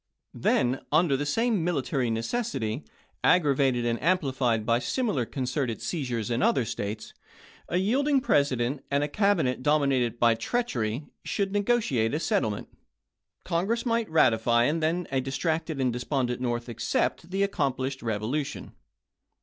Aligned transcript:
Then 0.33 0.81
under 0.91 1.15
the 1.15 1.27
same 1.27 1.63
military 1.63 2.09
necessity, 2.09 2.83
aggravated 3.23 3.85
and 3.85 4.01
amplified 4.01 4.65
by 4.65 4.79
similar 4.79 5.27
concerted 5.27 5.79
seizures 5.79 6.31
in 6.31 6.41
other 6.41 6.65
States, 6.65 7.13
a 7.69 7.77
yielding 7.77 8.19
President, 8.19 8.83
and 8.89 9.03
a 9.03 9.07
Cabinet 9.07 9.61
domi 9.61 9.89
nated 9.95 10.17
by 10.17 10.33
treachery, 10.33 11.05
could 11.23 11.51
negotiate 11.51 12.15
a 12.15 12.19
settlement; 12.19 12.67
Congress 13.45 13.85
might 13.85 14.09
ratify, 14.09 14.63
and 14.63 14.83
a 15.11 15.21
distracted 15.21 15.79
and 15.79 15.93
de 15.93 15.99
spondent 15.99 16.39
North 16.39 16.67
accept 16.67 17.29
the 17.29 17.43
accomplished 17.43 18.01
revolution. 18.01 18.71